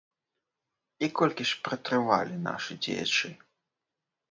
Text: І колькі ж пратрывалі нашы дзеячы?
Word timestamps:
І 1.07 1.09
колькі 1.19 1.43
ж 1.51 1.59
пратрывалі 1.67 2.41
нашы 2.49 2.81
дзеячы? 2.87 3.27